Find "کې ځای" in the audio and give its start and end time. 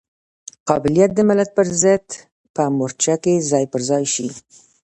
3.23-3.65